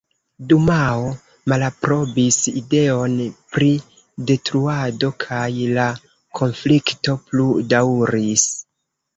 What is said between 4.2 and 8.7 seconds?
detruado kaj la konflikto plu daŭris.